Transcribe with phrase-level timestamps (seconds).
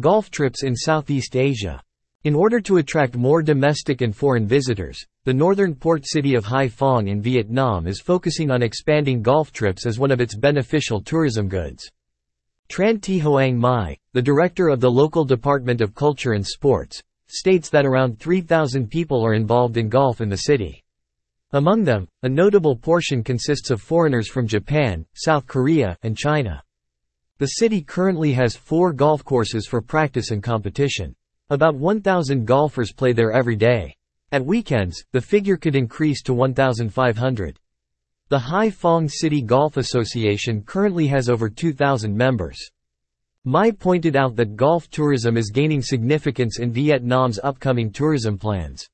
[0.00, 1.78] Golf trips in Southeast Asia.
[2.24, 6.68] In order to attract more domestic and foreign visitors, the northern port city of Hai
[6.68, 11.46] Phong in Vietnam is focusing on expanding golf trips as one of its beneficial tourism
[11.46, 11.86] goods.
[12.70, 17.68] Tran Thi Hoang Mai, the director of the local Department of Culture and Sports, states
[17.68, 20.82] that around 3,000 people are involved in golf in the city.
[21.52, 26.62] Among them, a notable portion consists of foreigners from Japan, South Korea, and China.
[27.42, 31.16] The city currently has four golf courses for practice and competition.
[31.50, 33.96] About 1,000 golfers play there every day.
[34.30, 37.58] At weekends, the figure could increase to 1,500.
[38.28, 42.60] The Hai Phong City Golf Association currently has over 2,000 members.
[43.42, 48.88] Mai pointed out that golf tourism is gaining significance in Vietnam's upcoming tourism plans.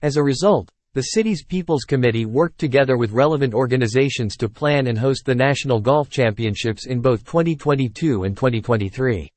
[0.00, 4.96] As a result, the city's People's Committee worked together with relevant organizations to plan and
[4.96, 9.28] host the National Golf Championships in both 2022 and 2023.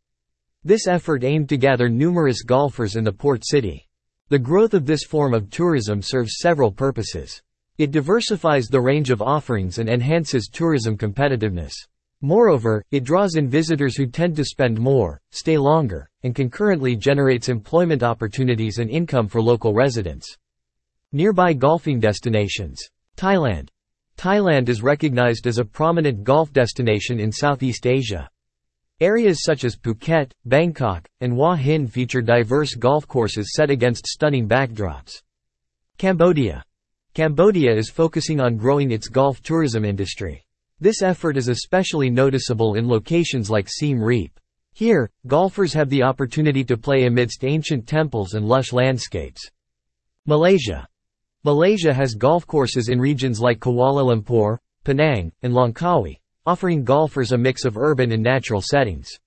[0.63, 3.87] This effort aimed to gather numerous golfers in the port city.
[4.29, 7.41] The growth of this form of tourism serves several purposes.
[7.79, 11.73] It diversifies the range of offerings and enhances tourism competitiveness.
[12.21, 17.49] Moreover, it draws in visitors who tend to spend more, stay longer, and concurrently generates
[17.49, 20.37] employment opportunities and income for local residents.
[21.13, 22.81] Nearby golfing destinations.
[23.15, 23.69] Thailand.
[24.17, 28.29] Thailand is recognized as a prominent golf destination in Southeast Asia.
[28.99, 34.49] Areas such as Phuket, Bangkok, and Hua Hin feature diverse golf courses set against stunning
[34.49, 35.21] backdrops.
[35.97, 36.61] Cambodia.
[37.13, 40.43] Cambodia is focusing on growing its golf tourism industry.
[40.81, 44.37] This effort is especially noticeable in locations like Siem Reap.
[44.73, 49.49] Here, golfers have the opportunity to play amidst ancient temples and lush landscapes.
[50.25, 50.85] Malaysia.
[51.47, 57.37] Malaysia has golf courses in regions like Kuala Lumpur, Penang, and Langkawi, offering golfers a
[57.37, 59.17] mix of urban and natural settings.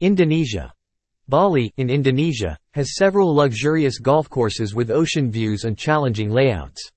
[0.00, 0.72] Indonesia.
[1.28, 6.90] Bali, in Indonesia, has several luxurious golf courses with ocean views and challenging layouts.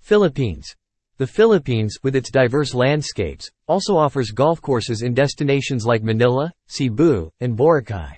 [0.00, 0.74] Philippines.
[1.18, 7.30] The Philippines, with its diverse landscapes, also offers golf courses in destinations like Manila, Cebu,
[7.38, 8.16] and Boracay.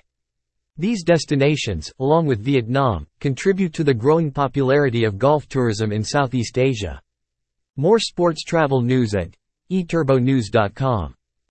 [0.79, 6.57] These destinations, along with Vietnam, contribute to the growing popularity of golf tourism in Southeast
[6.57, 7.01] Asia.
[7.75, 9.35] More sports travel news at
[9.69, 11.15] eturbonews.com.